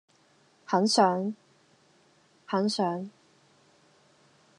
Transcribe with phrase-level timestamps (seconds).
[0.65, 1.35] 很想....
[2.47, 3.11] 很想....